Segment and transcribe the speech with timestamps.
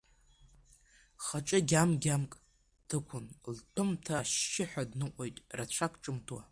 [1.23, 2.31] Хаҿы гьамгьамк,
[2.87, 3.25] дықәын
[3.57, 6.39] лҭәымҭа, ашьшьыҳәа дныҟәоит, рацәак ҿымҭуа.